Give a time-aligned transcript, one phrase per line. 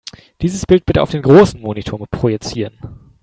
[0.41, 2.79] Dieses Bild bitte auf den großen Monitor projizieren.